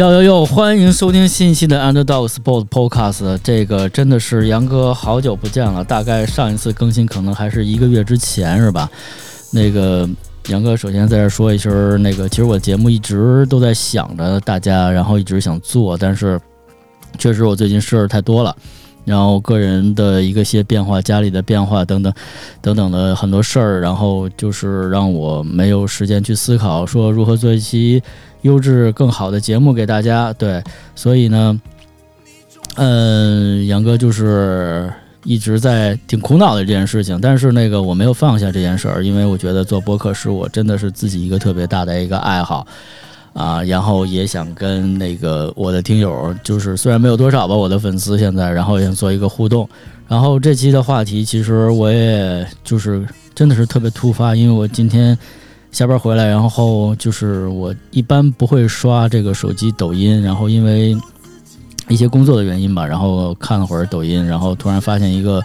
[0.00, 0.46] 哟哟哟！
[0.46, 3.38] 欢迎收听新一期的 Underdog Sport Podcast。
[3.44, 8.88] 这个真的是杨哥好久不见了，大概上一次更新可能还是一个月之前，是吧？
[9.52, 10.08] 那个
[10.46, 16.40] 杨哥首先在这说一声，那个其实我节目一直都在想着大家，然后一直想做，但是
[17.18, 18.56] 确实我最近事儿太多了，
[19.04, 22.12] 然后个人的一个些变化，家里的变化等等
[22.60, 28.02] 等等的很多事儿，然后就是让我没有时间去思考说如何做一期。
[28.42, 31.60] 优质更好的节目给大家，对，所以呢，
[32.76, 34.90] 嗯，杨哥就是
[35.24, 42.66] 一直在挺苦恼的这件事情，但是那个我没有放下这件事儿，因为我觉得做播客是我真的是自己一个特别大的一个爱好
[43.32, 49.68] 啊，然后也想跟那个我的听友，就是虽然没有多少吧，我的粉丝现在，然后也想做一个互动，
[50.08, 55.16] 然后这期的话题其实我也就是真的是特别突发，因为我今天。
[55.72, 60.96] 下班回来，然后就是我一般不会刷这个手机抖音，然后因为
[61.86, 65.40] 一些工作的原因吧，然后看了会儿抖音，然后突然发现一个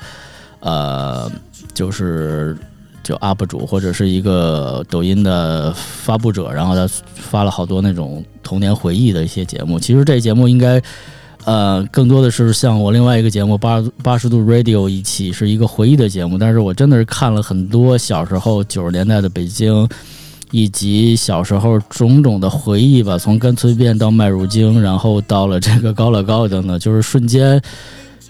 [0.62, 1.32] 呃，
[1.76, 2.58] 就是
[3.06, 9.80] 就 UP 主或者是一个抖音的发布者，然后他发了好多那种童年回忆的一些节目。
[9.80, 10.82] 其实这节目应该
[11.46, 19.88] 呃更多的是像我另外一个节目八八十度 Radio 一起是一个回忆的节目，但是我真的是看了很多小时候九十年代的北京。
[20.52, 27.62] 以及小时候种种的回忆吧，从干脆面到麦乳精，然后到了这个高乐高等等，就是瞬间，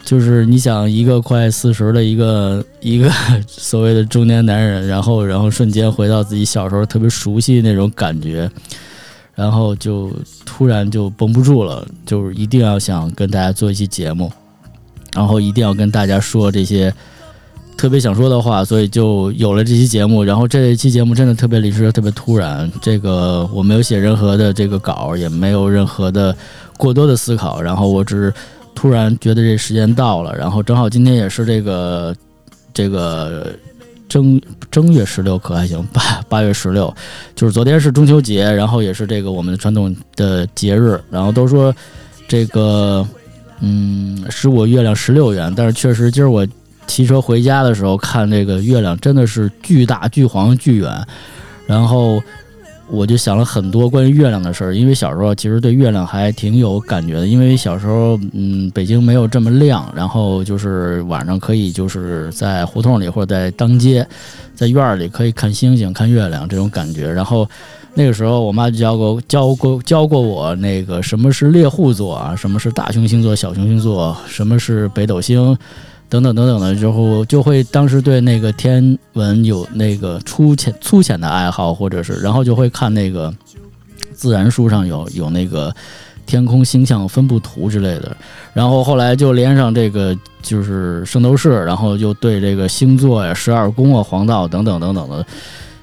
[0.06, 3.12] 就是你想一个快四十的一个 一个
[3.48, 8.50] 所谓的中年男人，然后然后瞬间回到自己小时候特别熟悉那种感觉，
[9.34, 10.12] 然后就
[10.46, 14.32] 突然就绷不住了，就是一定要想跟大家做一期节目，
[15.14, 16.94] 然后一定要跟大家说这些。
[17.78, 20.24] 特别想说的话，所以就有了这期节目。
[20.24, 22.72] 然后这一期节目真的特别临时，特别突然。
[22.82, 26.34] 这个我没有写任何的这个稿，也没有任何的
[26.78, 27.62] 过多的思考。
[27.62, 28.34] 然后我只是
[28.76, 30.36] 突然觉得这时间到了。
[30.36, 32.16] 然后正好今天也是这个
[32.74, 33.52] 这个
[34.08, 35.82] 正正月十六，可还行？
[35.92, 36.94] 八八月十六，
[37.34, 41.02] 就是昨天是中秋节，然后也是这个我们的传统的节日。
[41.10, 41.74] 然后都说
[42.28, 43.08] 这个
[43.62, 46.46] 嗯，十五月亮十六圆，但是确实今儿我。
[46.88, 51.08] 骑车回家的时候看这个月亮，真的是巨大、巨黄、巨圆。
[51.66, 52.22] 然后
[52.88, 57.28] 我就想了很多关于月亮的事儿，因为小时候其实对月亮还挺有感觉的。
[57.28, 64.08] 因为小时候，嗯，北京没有这么亮，然后就是晚上可以就是在胡同里或者在当街，
[64.54, 67.12] 在院儿里可以看星星、看月亮这种感觉。
[67.12, 67.50] 然后
[67.96, 75.58] 那个时候，我妈就教过、教过、教过我那个什么是猎户座啊，什么是大熊星座、小熊星座，什么是北斗星。
[76.08, 83.34] 等等等等的，之后就会当时对那个天文有那个粗浅粗浅的爱好，或者是然后就会看那个
[84.14, 85.74] 自然书上有有那个
[86.26, 88.16] 天空星象分布图之类的，
[88.54, 95.26] 然后后来就连上这个就是圣斗士，然后就对这个星座呀、十二宫啊、黄道等等等等的，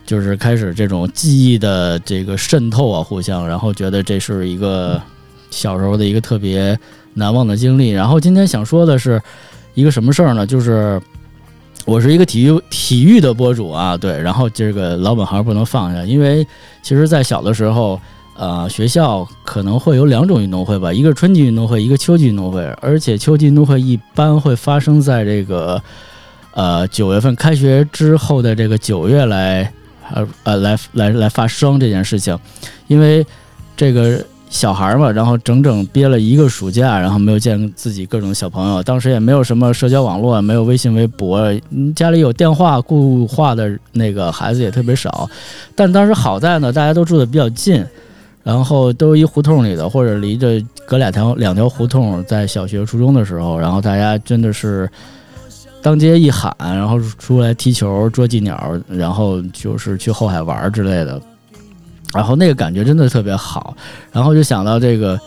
[0.06, 5.02] 就是开始这种记忆的这个渗透啊，互相，然后觉得这是一个
[5.50, 6.78] 小时候的一个特别
[7.12, 7.90] 难忘的经历。
[7.90, 9.20] 然后今天想说的是。
[9.74, 10.46] 一个什么事儿呢？
[10.46, 11.00] 就是
[11.84, 16.46] 我是一个体育体育的博主啊，对，然后这个老本行不能放下，因为
[16.82, 18.00] 其实，在小的时候，
[18.36, 25.82] 呃，学校可能会有两种运动会吧，一个春季运动会，一个秋季运动会，而且秋季运动会一般会发生在这个
[26.52, 29.72] 呃九月份开学之后的这个九月来，
[30.12, 32.38] 呃呃来来来发生这件事情，
[32.88, 33.26] 因为
[33.76, 34.24] 这个。
[34.52, 38.82] 小孩嘛，然后整整憋了一个暑假，然后没有见自己各种小朋友。
[38.82, 41.42] 当时也没有什么社交网络，没有微信、微博，
[41.96, 45.28] 家里有电话固话的那个孩子也特别少。
[45.74, 47.82] 但当时好在呢，大家都住的比较近，
[48.42, 52.22] 然后都一胡同里的，或者离着隔两条两条胡同。
[52.26, 54.86] 在小学、初中的时候，然后大家真的是
[55.80, 61.18] 当街一喊，然后出来踢球、捉鸡鸟，然后就是去后海玩之类的。
[62.14, 63.76] 然后那个感觉真的特别好，
[64.12, 65.18] 然后就想到这个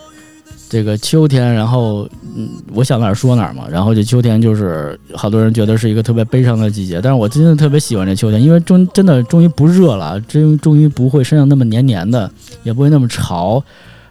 [0.68, 3.64] 这个秋天，然后嗯，我想哪儿说哪儿嘛。
[3.70, 12.30] 然后这秋天就是好多人觉得是一个特别悲伤的季节，但是我真的特别喜欢这秋天，因为终真的终于不热了，真终于不会身上那么黏黏的，
[12.62, 13.62] 也不会那么潮，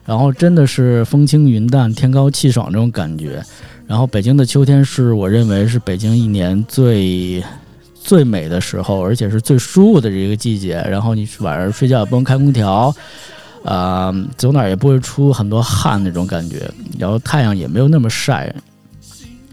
[0.06, 3.42] 然后真的是风轻云淡、天高气爽这种感觉。
[3.88, 7.44] 然后北京的秋天是我认为是北京一年最。
[8.06, 10.76] 最美的时候，而且是最舒服的这个季节。
[10.88, 12.94] 然后你晚上睡觉也不用开空调，
[13.64, 16.70] 啊，走哪儿也不会出很多汗那种感觉。
[17.00, 18.54] 然后太阳也没有那么晒，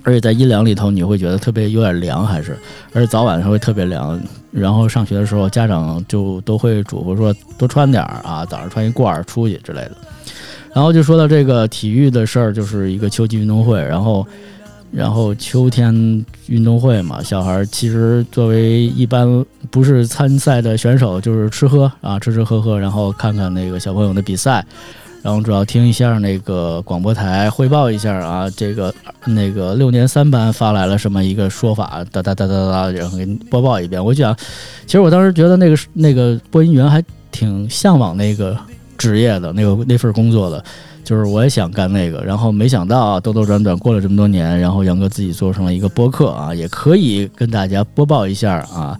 [0.03, 2.55] 而且在阴凉里头你会觉得特别有点凉，还是
[2.93, 4.21] 而且早晚还会特别凉。
[4.51, 9.93] 然后上学的时候，家长就都会嘱咐说多穿点儿啊，早上穿一褂儿出去之类的。
[10.75, 14.27] 然后就说到这个体育的事儿，就是一个秋季运动会，然后。
[14.93, 15.93] 然后秋天
[16.49, 24.63] 运动会嘛，小孩其实作为一般不是参赛的选手，就是吃喝啊，吃吃喝喝，然后看看那个小朋友的比赛，
[25.23, 28.95] 然后主要听一下那个广播台汇报一下啊，这个
[29.25, 34.05] 那个六年三班发来了什么一个说法，哒哒哒哒哒，然后给你播报一遍。
[34.05, 34.37] 我想，
[34.85, 38.55] 其实我当时觉得那个那个播音员还挺向往那个
[38.99, 40.63] 职业的，那个那份工作的。
[41.05, 48.99] 就是我也想干那个，然后没想到啊兜兜转转过了这么多年，然后杨哥自己做成了一个播客啊，也可以跟大家播报一下啊，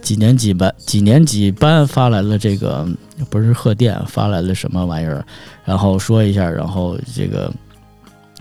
[0.00, 2.88] 几年几班几年几班发来了这个
[3.28, 5.24] 不是贺电发来了什么玩意儿，
[5.64, 7.52] 然后说一下，然后这个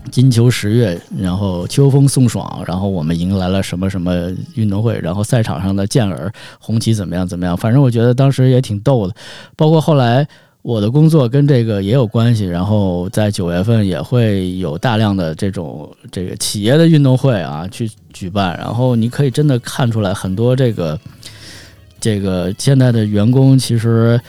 [0.10, 9.14] 金秋十月，然后秋风送爽，然后我们迎来了什么什么运动会，然后赛场上的健儿红旗怎么样怎么样，反正我觉得当时也挺逗的，
[9.58, 10.26] 包括后来。
[10.64, 21.00] 我的工作跟这个也有关系，然后在九月份也会有大量的这种这个企业的运动会啊去举办，然后你可以真的看出来很多这个
[22.00, 24.22] 这个现在的员工其实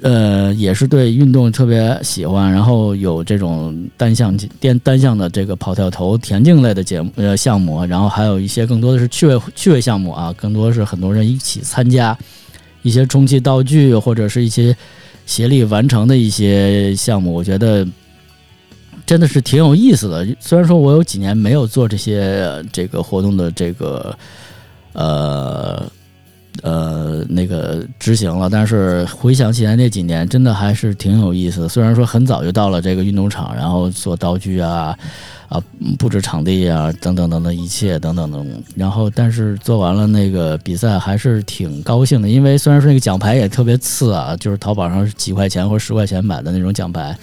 [0.00, 12.16] 呃也是对运动特别喜欢，然后有这种单项电单项的这个跑跳投田径类的节目呃项目，然后还有一些更多的是趣味趣味项目啊，更多是很多人一起参加
[12.80, 14.74] 一些充气道具或者是一些。
[15.26, 17.86] 协力完成的一些项目，我觉得
[19.06, 20.26] 真的是挺有意思的。
[20.40, 24.16] 虽然说我有几年没有做这些这个活动的这个
[24.92, 25.82] 呃
[26.62, 31.68] 呃那个执行了，但是回想起来那几年，真的还是挺有意思的。
[31.68, 34.96] 虽然说很早就到了这个运动场，然后做道具啊。
[35.52, 35.62] 啊，
[35.98, 47.14] 布置场地啊，等等等等一切等等等，然后但是做完了那个比赛还是挺高兴的，因为虽然说那个奖牌也特别次啊，就是淘宝上几块钱或者十块钱买的那种奖牌，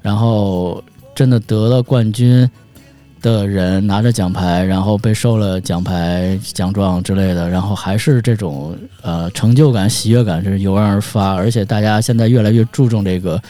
[0.00, 0.80] 然后
[1.16, 2.48] 真的得了冠军
[3.20, 8.72] 的人拿着奖牌，然后被授了奖牌奖状之类的，然后还是这种
[9.02, 13.42] 呃成就感、喜悦感是油然而发，而且大家现在越来越注重这个。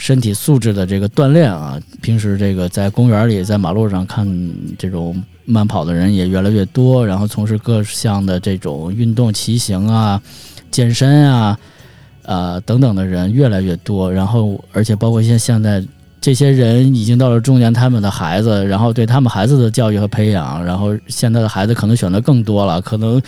[0.00, 4.26] 身体素质的这个锻炼啊，平时这个在公园里、在马路上看
[4.78, 10.18] 这种慢跑的人也越来越多，然后从事各项的这种运动、骑行啊、
[10.70, 11.58] 健身啊、
[12.24, 14.10] 啊等等的人越来越多。
[14.10, 15.84] 然后，而且包括现现在
[16.18, 23.20] 这些人已经到了中年，他们的孩子，然后对他们孩子的教育和培养，然后现在的孩子可能选择更多了，可能。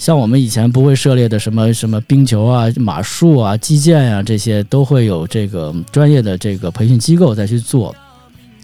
[0.00, 7.94] 像我们以前不会涉猎的什么什么冰球啊、马术啊、击剑呀，这些都会有这个专业的这个培训机构再去做。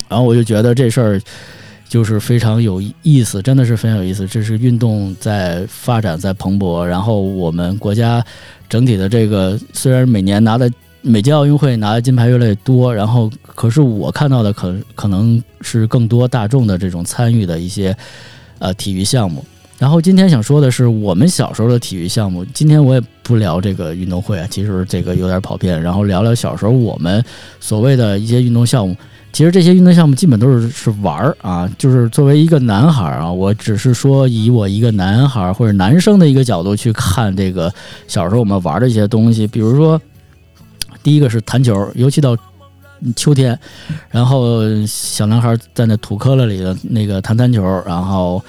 [0.09, 1.21] 然后我就觉得这事儿
[1.87, 4.27] 就是非常有意思，真的是非常有意思。
[4.27, 6.83] 这是运动在发展、在蓬勃。
[6.83, 8.25] 然后我们国家
[8.67, 10.73] 整体的这个虽然每年拿的
[11.03, 17.95] 每届奥运会拿的金牌越来越多，然后可是我看到的可可能是更多大众的这种参与的一些
[18.59, 19.45] 呃体育项目。
[19.79, 22.45] 然后今天想说的是我们小时候的体育项目。
[22.55, 25.81] 今天我也不聊这个运动会啊，其实这个有点跑偏。
[25.83, 27.23] 然后聊聊小时候我们
[27.61, 28.97] 所谓的一些运动项目。
[29.33, 37.71] 其实这些运动项目基本都是是玩儿啊，就是作为一个男孩儿啊，我只是说以我一个男孩儿或者男生的一个角度去看这个
[38.09, 39.47] 小时候我们玩的一些东西。
[39.47, 40.01] 比如说，
[41.03, 42.35] 第一个是弹球，尤其到
[43.15, 43.59] 秋天，
[44.09, 48.43] 然后小男孩在那土坷垃里的那个弹弹球，然后。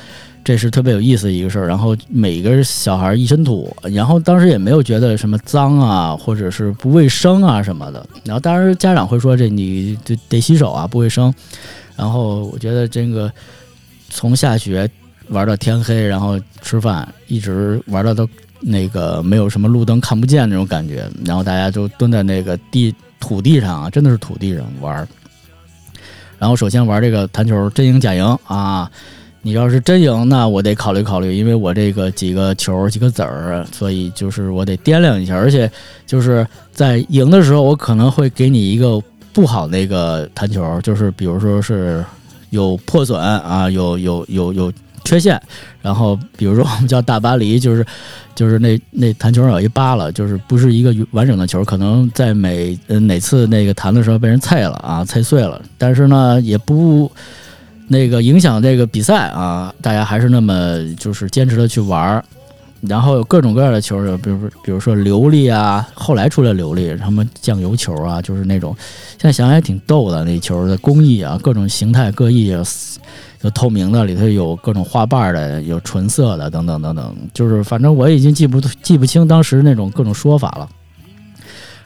[0.48, 8.08] 这是特别有意思的一个事儿，然后每个小孩一身土，然后当时也没有觉得什么脏啊，或者是不卫生啊什么的。
[8.24, 11.34] 然后当时家长会说这你得得洗手啊，不卫生。
[11.98, 13.30] 然后我觉得这个
[14.08, 14.90] 从下学
[15.28, 18.26] 玩到天黑，然后吃饭，一直玩到都
[18.62, 21.06] 那个没有什么路灯看不见那种感觉。
[21.26, 25.06] 然后大家就蹲在那个地土地上啊，真的是土地上玩。
[26.40, 28.90] 然后首先玩这个弹球，真赢假赢啊。
[29.48, 35.38] 你要是真赢，那我得考虑考虑，因为我这个几个球几个子儿，所以就是我得掂量一下。
[35.38, 35.72] 而且
[36.06, 39.02] 就是在赢的时候，我可能会给你一个
[39.32, 42.04] 不好那个弹球，就是比如说是
[42.50, 44.74] 有破损啊，有有有有
[45.06, 45.42] 缺陷。
[45.82, 47.86] 然后比如说我们叫大巴黎，就是
[48.36, 55.62] 就是那那弹球上有一疤了，就是不是一个完整的球，可能在每哪次那个弹的时候被人踩了啊，踩碎了。
[55.78, 57.10] 但是呢，也不。
[57.88, 62.26] 那个影响这个比赛啊，大家还是那么就是坚持的去玩儿，
[62.82, 68.76] 然后有各种各样的球，比如比如说琉璃啊，后来出来琉璃，什么酱油球啊，就是那种。
[69.12, 72.48] 现在想想也挺逗的那球的工艺啊，各种形态各异，
[73.42, 80.70] 有透明的，里头有各种花瓣的，有纯色的，等等等等，就是反正我已经记不记不清当时那种各种说法了。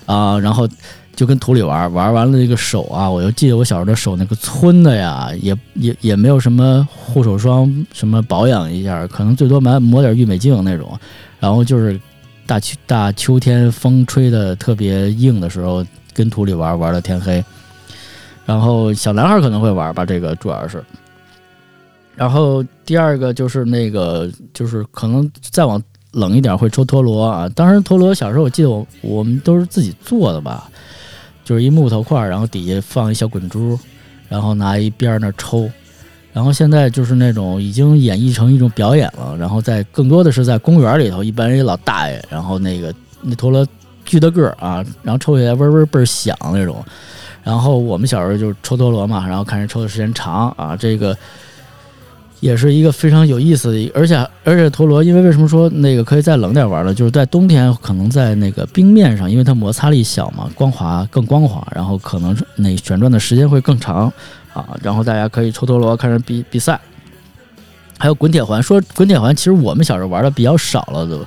[0.07, 0.67] 啊，然后。
[1.21, 10.99] 就跟土里玩，玩完了那个手啊，我就记得我小时候的手那个皴的呀，也也也没有什么护手霜，什么保养一下，可能最多买抹点郁美净那种。
[11.39, 12.01] 然后就是
[12.47, 17.43] 大秋大秋天风吹的特别硬的时候，跟土里玩玩到天黑。
[18.43, 20.83] 然后小男孩可能会玩吧，这个主要是。
[22.15, 25.79] 然后第二个就是那个，就是可能再往
[26.13, 27.47] 冷一点会抽陀螺啊。
[27.49, 30.67] 当时陀螺小时候我记得我我们都是自己做的吧，
[31.51, 33.77] 就是一木头块，然后底下放一小滚珠，
[34.29, 35.69] 然后拿一边那抽。
[36.31, 43.67] 然后现在就是那种已经演绎成一种表演了，然后在更多的是在公园里头，一般人老大爷，然后那个那陀螺
[44.05, 46.81] 巨大个儿啊，然后抽起来嗡嗡倍儿响那种。
[47.43, 51.13] 然后我们小时候就抽陀螺嘛，然后看人抽的时间长啊，这个
[52.41, 56.93] 也是一个非常有意思的，而且而且陀螺，因为为什么说那个可以再冷点玩呢？
[56.93, 64.11] 就是在冬天可能在那个冰面上，因为它摩擦力小嘛，光滑更光滑，然后可能那旋转的时间会更长
[64.53, 66.77] 啊，然后大家可以抽陀螺看人比比赛，
[67.97, 68.61] 还有滚铁环。
[68.61, 71.23] 说滚铁环，其实我们小时候玩的比较少了都。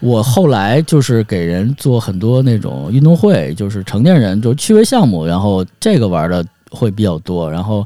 [0.00, 7.50] 我后来就是给人做很多那种运动会，就是成年人就趣味项目，然后这个玩的会比较多。
[7.50, 7.84] 然后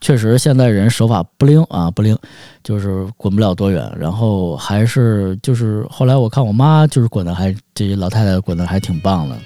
[0.00, 2.16] 确实现在人手法不灵啊，不灵，
[2.62, 3.90] 就是滚不了多远。
[3.98, 9.36] 然后还是就是后来我看我妈就是滚的还这些老太太滚的还挺棒的。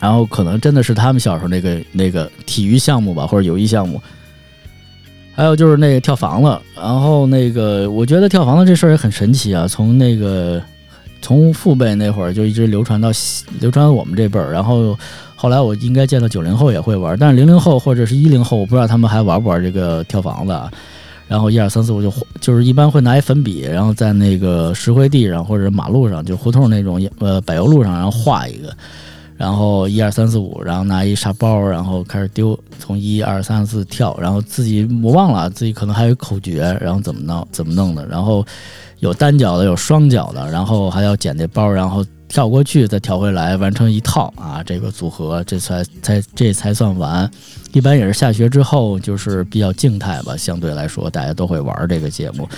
[0.00, 4.00] 然后可能真的是他们小时候那个那个体育项目吧，或者友谊项目。
[5.34, 10.62] 还有就是那个跳房子，然后那个我觉得跳房子这事儿也很神奇啊，从那个。
[11.22, 13.10] 从父辈那会儿就一直流传到
[13.60, 14.98] 流传到我们这辈儿，然后
[15.40, 20.54] 后来我应该见到九零后也会玩，但是零零后或者是一零后，我不知道他们还玩不玩这个跳房子。
[21.26, 28.70] 然后一二三四五就就是一般会拿一粉笔，然后在那个石灰地上或者马路上，就胡同那种呃柏油路上，然后画一个，
[29.38, 38.44] 然后一二三四五，然后拿一沙包，然后开始丢，从一二三四跳，然后自己我忘了自己可能还有口诀，然后怎么弄怎么弄的，然后。
[38.98, 47.28] 有单脚的，有双脚的，然后还要捡那包，然后跳过去，再跳回来，完成一套啊，这个组合，这才才这才算完。
[47.72, 52.48] 一般也是下学之后，就是比较静态吧，相对来说大家都会玩这个节目。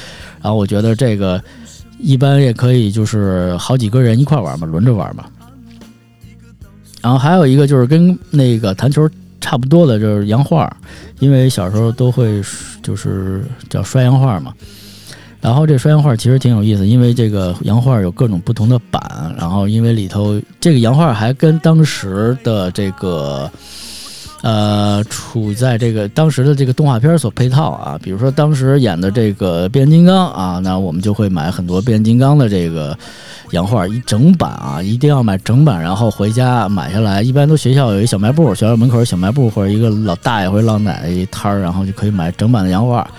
[0.43, 1.43] 然后我觉得这个
[1.99, 5.25] 一般也可以，就是好几个人一块玩嘛，轮着玩嘛。
[7.01, 9.09] 然后还有一个就是跟那个弹球
[9.41, 10.71] 差不多的，就是洋画，
[11.19, 12.43] 因为小时候都会
[12.83, 14.53] 就是叫摔洋画嘛。
[15.43, 23.51] 然后这摔洋画其实挺有意思，因为这个洋画有各种不同的版，然后因为里头这个洋画还跟当时的这个，
[24.43, 32.97] 呃，处在这个当时的这个动画片所配套啊，比如说当时演的这个变形金刚啊，那我们就会买很多变形金刚的这个
[33.51, 43.11] 洋画一整版啊，一定要买整版，然后回家买下来，一般都学校有一小卖部，学校门口小卖部或者一个老大爷或者老奶奶一摊儿，然后就可以买整版的洋画。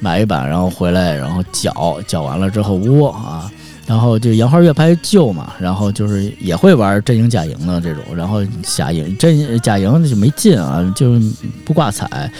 [0.00, 3.50] 买一版，然后回来，然后搅搅完了之后窝啊，
[3.86, 11.20] 然后就杨花越拍越旧嘛，然后就是也会玩真赢假赢的这种，然后假赢真假赢就没劲啊，就
[11.64, 12.30] 不挂彩，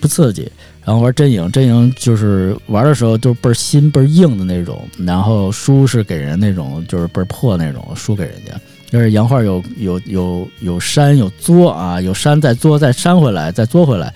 [0.00, 0.50] 不刺激。
[0.86, 8.52] 然后玩真赢，真赢就是玩的时候都倍儿新倍儿硬的那种，然后输是给人那种就是倍儿破那种，输给人家。
[8.90, 14.12] 就是杨花有有有有删有作啊，有删再作再删回来再作回来。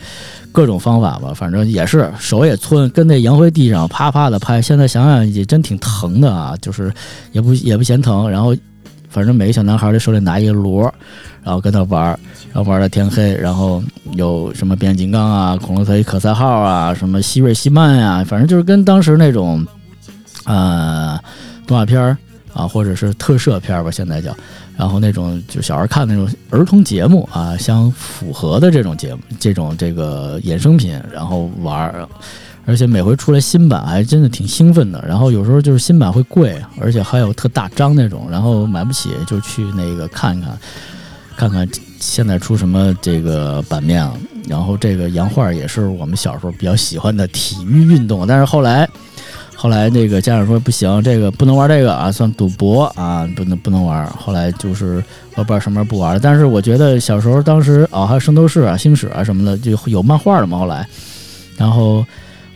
[0.59, 4.61] 各种方法吧，反正也是手也皴，跟那洋灰地上啪啪的拍。
[4.61, 6.93] 现在想想也真挺疼的啊，就是
[7.31, 8.29] 也不也不嫌疼。
[8.29, 8.53] 然后
[9.09, 10.93] 反正每个小男孩儿的手里拿一个锣，
[11.45, 12.19] 然后跟他玩儿，
[12.53, 13.37] 然后玩到天黑。
[13.37, 13.81] 然后
[14.15, 19.65] 有什么变形金刚啊、恐龙特异可赛号啊、什么希瑞希曼呀，反正就是跟当时那种
[20.45, 21.17] 呃
[21.69, 22.17] 动画片儿
[22.53, 24.37] 啊，或者是特摄片儿吧，现在叫。
[24.79, 32.09] 然后那种就小孩看那种儿童节目啊，相符合的这种节目，这种这个衍生品，然后玩儿，
[32.65, 35.05] 而且每回出来新版还真的挺兴奋的。
[35.05, 40.57] 然后有时候就是新版会贵，而且还有特大张那种，然后买不起就去那个看看，
[41.37, 41.69] 看看
[41.99, 44.17] 现在出什么这个版面了。
[44.47, 48.89] 然后这个洋画也是我们小时候比较喜欢的体育运动，但是后来。
[49.61, 54.07] 后来那个家长说不行，这个不能玩这个啊，算赌博啊，不能不能玩。
[54.07, 55.03] 后来就是
[55.35, 56.21] 我不知道什么时候不玩了。
[56.21, 60.57] 但是我觉得小时候当时哦，还有圣斗士啊、星矢啊什么的，就有漫画了嘛。
[60.57, 60.87] 后来，
[61.57, 62.07] 然后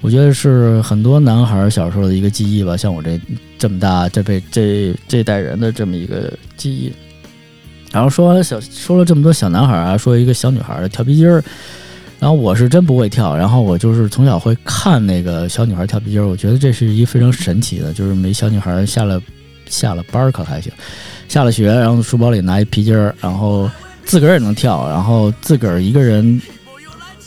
[0.00, 3.20] 我觉得是很多男孩小时候的一个记忆吧，像我这
[3.58, 6.92] 这么大这辈这这代人的这么一个记忆。
[7.90, 11.42] 然后说完小说了这么多小男孩啊，说一个小女孩的跳皮筋儿。
[12.22, 19.20] 然后我是真不会跳，然后我就是从小会看那个小女孩跳皮筋儿，我觉得这是一非常神奇的，就是没小女孩下了
[19.66, 20.70] 下了班儿可还行，
[21.26, 23.68] 下了学，然后书包里拿一皮筋儿，然后
[24.04, 26.40] 自个儿也能跳，然后自个儿一个人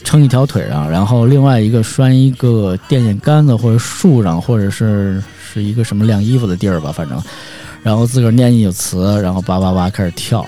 [0.06, 7.22] 撑一条腿上，然后另外一个拴一个电线杆子或者树上，或者是是一个什么晾衣服的地儿吧，反正，
[7.84, 10.48] 然后自个儿念一首词，然后叭叭叭开始跳，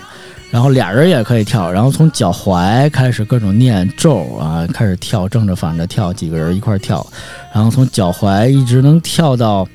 [0.50, 7.06] 然后俩人也可以跳，然后从脚踝开始各种念咒啊，开始跳，正着反着跳，几个人一块儿跳，
[7.54, 9.66] 然后从脚踝一直能跳到。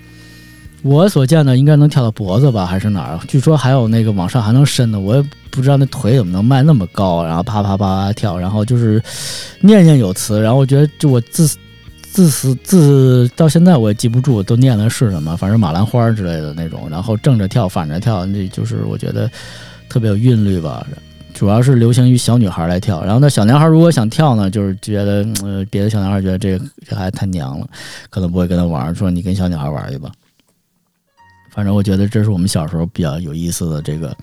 [0.82, 3.18] 我所见的应该能跳到脖子吧，还是哪儿？
[3.26, 9.02] 据说还有那个往上还能伸的，我也不知道那腿怎么能迈那么高，然后啪啪啪跳，然后就是
[9.62, 11.48] 念念有词，然后我觉得就我自
[12.02, 19.32] 自死自到现在我也记不住都念的是什么，反正马兰花之类的那种，然后正着跳反着跳，那就是我觉得
[19.94, 20.84] 特别有韵律吧。
[21.36, 27.68] 主要是流行于小女孩来跳，然后那小男孩如果想跳呢，就是觉得呃别的小男孩觉得这这孩子太娘了，
[28.10, 30.12] 可能不会跟他玩，说你跟小女孩玩去吧。
[31.52, 34.16] 反正我觉得这是我们小时候比较有意思的这个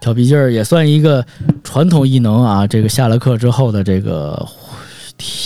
[0.00, 1.22] 跳皮筋儿，也算一个
[1.62, 2.66] 传统异能啊。
[2.66, 4.34] 这个下了课之后的这个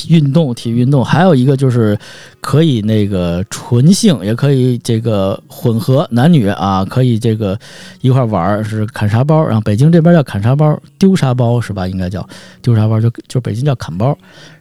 [0.09, 1.99] 运动，体育运动，还有一个就是
[2.40, 7.59] 可以那个纯性，也可以这个混合男女啊，可以这个
[8.00, 9.45] 一块玩儿，是砍沙包。
[9.45, 11.87] 然后北京这边叫砍沙包，丢沙包是吧？
[11.87, 12.26] 应该叫
[12.62, 14.16] 丢沙包，就就北京叫砍包。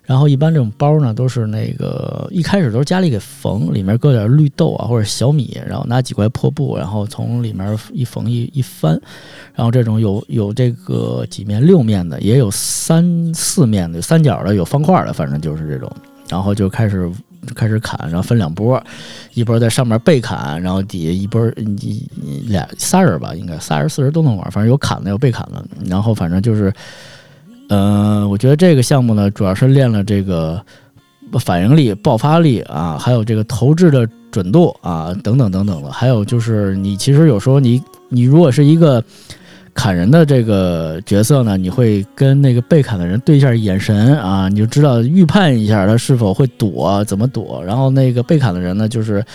[0.05, 8.91] 然后一般这种包呢，都是那个一开始都是家里给缝，里面搁点绿豆啊或者小米，然后拿几块破布，然后从里面一缝一一翻，
[9.55, 15.91] 然后这种有有这个几面六面的，也有三四面的，有三角的，有方块的，反正就是这种。
[16.29, 17.12] 然后就开始
[17.55, 18.79] 开始砍，然后分两波，
[19.33, 26.71] 一波在上面被砍，然后底下一波一俩仨人吧，应该仨人四人都能玩，反正有砍的有被砍的，然后反正就是。
[27.69, 30.62] 嗯，我觉得这个项目呢，主要是练了这个
[31.40, 35.92] 反应力、爆发力啊，还有这个投掷的准度啊，等等等等的。
[35.92, 39.03] 还有就是，你其实有时候你你如果是一个
[39.74, 47.63] 砍人的这个角色呢，你会跟那个被砍的人对一下眼神啊，你就知道预判一下他是否会躲，怎么躲。
[47.66, 49.25] 然后那个被砍的人呢，就是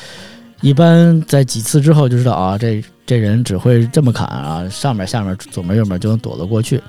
[0.61, 6.81] 一般在几次之后就知道啊，这这人只会这么砍啊，上面、下面、左面、右面就能躲得过去。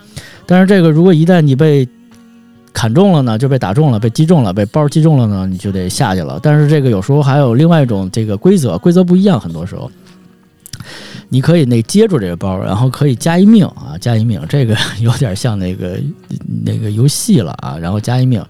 [0.52, 1.88] 但是这个，如果一旦你被
[2.74, 6.38] 砍中了呢，就被打中了，被击中了，被包击中了呢，你就得下去了。
[6.44, 9.90] 但是这个有时候还有另外一种这个规则，规则不一样，很多时候
[11.30, 15.98] 你可以那接住这个包，然后可以加一命啊，加一命，这个 有点像那个
[16.66, 17.78] 那个游戏了啊。
[17.80, 18.44] 然后加一命，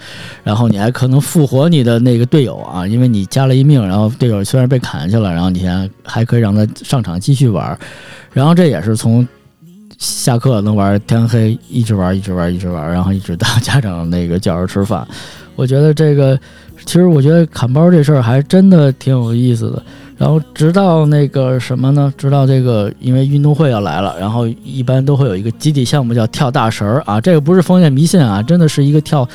[0.44, 7.78] 然后你还可能复活你的那个队友啊，因为你加了一命，然后队友虽然被砍下去了，然后你还还可以让他上场继续玩。
[8.34, 9.28] 然后这也是从。
[10.02, 15.08] 下课能玩天黑，一直玩，一直玩，一直玩，然后一直到家长那个叫着吃饭。
[15.56, 16.36] 我觉得这个，
[16.88, 19.84] 其实我觉得砍包这事儿还真的挺有意思的。
[20.18, 22.12] 然后直到那个什么呢？
[22.18, 27.22] 直到这个，因为运动会要来了，然后一般都会有一个集体项目叫跳大绳儿啊。
[27.22, 29.28] 这个不是封建迷信啊，真的是一个跳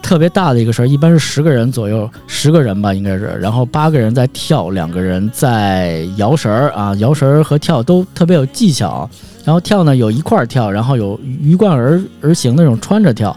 [0.00, 9.10] 特别大的一个绳儿，一般是十个人左右，十个人吧应该是，然后八个人在跳，两个人在摇绳儿啊，摇绳儿和跳都特别有技巧。
[9.46, 13.34] 然后跳呢，有一块跳，然后有鱼贯而而行那种穿着跳，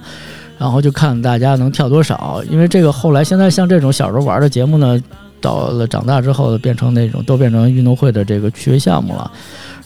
[0.58, 2.44] 然后就看大家能跳多少。
[2.50, 5.00] 因为这个后来现在像这种小时候玩的节目呢，
[5.40, 9.32] 到了长大之后变成那种都变成运动会的这个趣味项目了。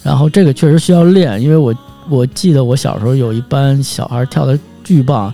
[0.01, 1.75] 然后这个确实需要练，因为我
[2.09, 5.33] 我记得我小时候有一班小孩跳的巨棒，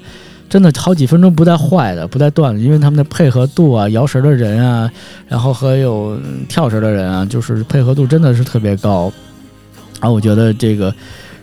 [0.49, 4.91] 真的好几分钟不带坏的，不带断的，因为他们的配合度啊，摇绳的人啊，
[5.27, 9.11] 然后和有跳绳的人啊，就是配合度真的是特别高。
[10.01, 10.93] 然后，我觉得这个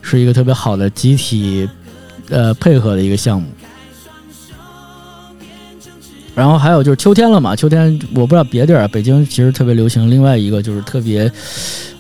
[0.01, 1.69] 是一个特别好的集体
[2.31, 3.49] 呃配合的一个项目。
[6.35, 10.11] 然后还有就是秋天了嘛，秋天我不知道别地儿，北京其实特别流行。
[10.11, 11.33] 另外一个就是特别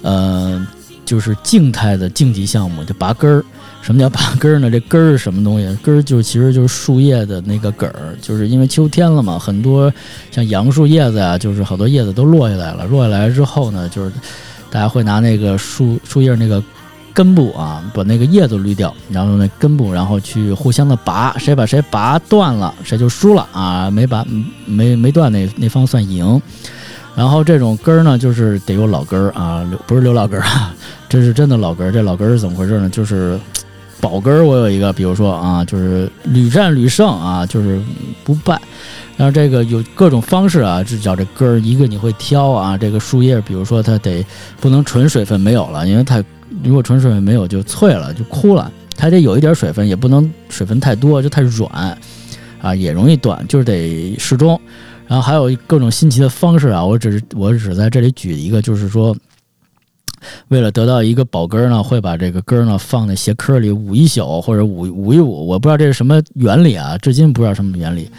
[0.02, 0.66] 呃，
[1.06, 3.44] 就是静态的竞技项目，就拔根儿。
[3.80, 4.70] 什么叫拔根儿呢？
[4.70, 5.78] 这根儿是什么东西？
[5.82, 9.92] 根儿就其实就是树叶的那个梗儿，就是因为秋天了嘛，很多
[10.30, 12.84] 像杨树叶子呀，就是好多叶子都落下来了。
[12.86, 14.12] 落下来之后呢，就是。
[14.70, 16.62] 大家会拿那个树树叶那个
[17.14, 23.90] 根部啊，把那个叶子捋掉，然后用那根部，然后去互相的拔，谁把谁拔断了，谁就输了啊！
[23.90, 24.24] 没拔
[24.66, 26.40] 没没断那那方算赢。
[27.14, 30.74] 然后这种根儿呢，就是得有老根儿啊，不是刘老根儿啊，
[31.08, 31.90] 这是真的老根儿。
[31.90, 32.90] 这老根儿是怎么回事呢？
[32.90, 33.40] 就是
[34.00, 34.44] 宝根儿。
[34.44, 37.80] 我有一个，比如说啊，就是屡战屡胜啊，就是
[38.24, 38.60] 不败。
[39.16, 41.58] 然后这个有各种方式啊，这叫这根儿。
[41.60, 44.24] 一个你会挑啊，这个树叶，比如说它得
[44.60, 46.22] 不能纯水分没有了，因为它
[46.62, 51.96] 如果纯水分没有就脆了就枯了，它得有一点水分，也不能水分太多就太软
[52.60, 54.60] 啊，也容易断，就是得适中。
[55.06, 59.16] 然后还有各种新奇的方式啊，我只是我只在这里举一个，就是说
[60.48, 68.10] 为了得到一个保根儿呢，会把这个根儿呢放在鞋壳里捂一宿或者捂捂一捂，我不知道这是什么原理啊，至今不知道什么原理。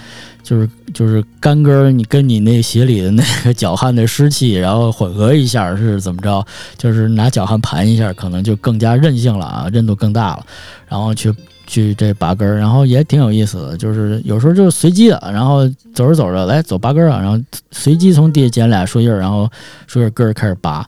[0.43, 6.41] 就是就是干根儿，你跟你那鞋里的那个脚汗的湿气，然后混合一下是怎么着？
[6.77, 10.45] 就是拿脚汗盘一下，可能就更加韧性了啊，韧度更大了。
[10.87, 11.33] 然后去
[11.65, 17.37] 去这拔根儿，然后也挺有意思的，就是有时候就是随机的，然后走着走着来走拔根儿啊，然后
[17.71, 19.49] 随机从地下捡俩树叶儿，然后
[19.85, 20.87] 树叶根儿开始拔，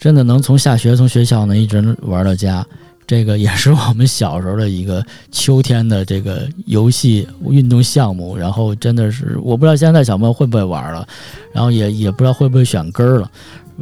[0.00, 2.66] 真的能从下学从学校呢一直玩到家。
[3.06, 11.04] 这个也是我们小时候的一个秋天的这个游戏运动项目，然后真的是我不知道现在小朋友会不会玩了，
[11.52, 13.28] 然后也也不知道会不会选根儿了，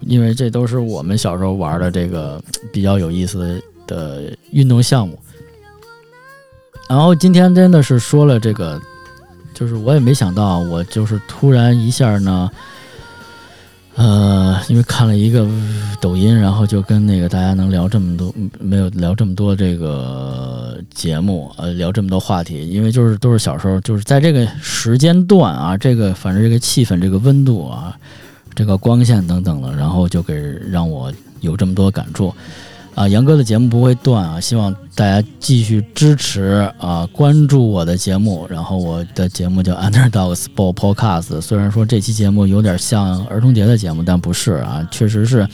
[0.07, 5.18] 因为这都是我们小时候玩的这个比较有意思的运动项目。
[6.88, 8.81] 然后今天真的是说了这个，
[9.52, 12.50] 就是我也没想到，我就是突然一下呢。
[13.98, 15.44] 呃，因为看了一个
[16.00, 27.92] 抖音，然后就跟那个大家能聊这么多，没有聊这么多这个节目，呃，聊这么多话题，因为就是都是小时候，就是在这个时间段啊，这个反正这个气氛、这个温度啊，
[28.54, 30.32] 这个光线等等的，然后就给
[30.70, 32.32] 让我有这么多感触。
[32.98, 34.40] 啊，杨哥的节目不会断啊！
[34.40, 38.44] 希望大家继续支持啊，关注我的节目。
[38.50, 41.40] 然后我的节目叫 Underdog Sport Podcast。
[41.40, 45.46] 虽然说这期节目有点像儿童节的节目，但不是啊，确实是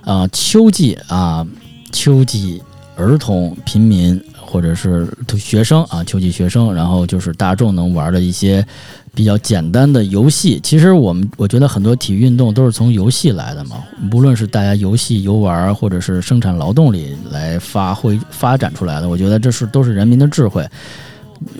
[0.00, 1.46] 啊，秋季啊，
[1.92, 2.62] 秋季
[2.96, 8.66] 儿童、平民或者是学生啊，秋季学生，然后就是大众能玩的一些。
[9.16, 13.82] 比较简单的游戏，其实我们我觉得很多体育运动都是从游戏来的嘛。
[14.12, 20.68] 无论是大家游戏游玩，或者是生产劳动力来发挥发展出来的，我觉得这是都是人民的智慧。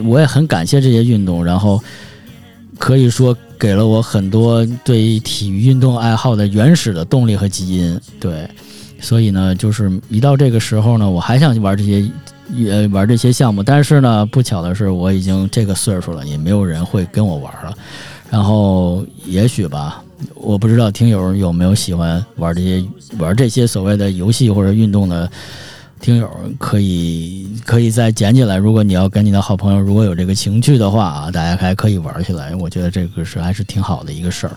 [0.04, 1.82] 我也很感谢这些运动，然后
[2.78, 7.98] 可以说给了我很多对体育运动爱好的原始的动力和基因。
[8.20, 8.46] 对，
[9.06, 12.04] 所以呢，就是一到这个时候呢，我还想去玩这些。
[12.54, 17.74] 也玩这些项目，但是呢，不巧的是，我已经这个岁数了，也没有人会跟我玩了。
[18.30, 20.00] 然后，也许吧，
[20.36, 22.84] 我不知道听友有没有喜欢玩这些
[23.18, 25.28] 玩这些所谓的游戏或者运动的
[25.98, 28.56] 听友，可以可以再捡起来。
[28.56, 32.54] 如果你要跟你的好朋友如果有这个情趣的话啊，大家还可以玩起来。
[32.54, 34.52] 我觉得这个是还是挺好的一个事儿。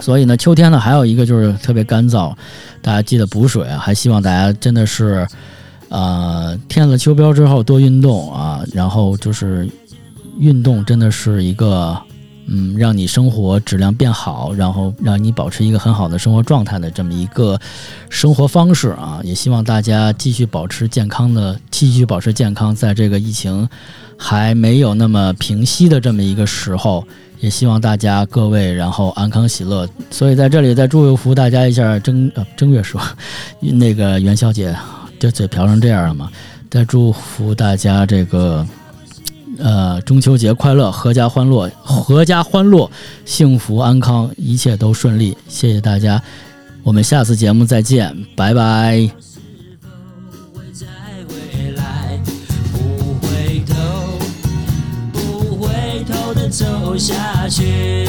[0.00, 2.34] 所以呢，秋天呢，还有一个就是特别干燥，
[2.80, 3.78] 大家记得补水啊。
[3.78, 5.26] 还希望大家真的是。
[5.90, 9.66] 呃，添了秋膘之后多运动啊，然后就是
[10.38, 11.98] 运动真的是一个
[12.46, 17.58] 嗯，让你生活质量变好，然后让你保持一个很好的生活状态的这么一个
[18.10, 19.22] 生活方式啊。
[19.24, 23.66] 也希望大家继续保持健康的，继续保持健康，在这个疫情
[24.18, 27.02] 还没有那么平息的这么一个时候，
[27.40, 29.88] 也希望大家各位然后安康喜乐。
[30.10, 33.00] 所以在这里再祝福大家一下正呃正月说
[33.60, 34.76] 那个元宵节。
[35.20, 36.30] 这嘴瓢成这样了吗？
[36.70, 38.64] 再祝福大家这个，
[39.58, 42.88] 呃，中秋节快乐，阖家欢乐，阖家欢乐，
[43.24, 45.36] 幸福安康，一切都顺利。
[45.48, 46.22] 谢谢大家，
[46.84, 49.27] 我们下次节目再见，拜拜。
[56.98, 58.07] 下去。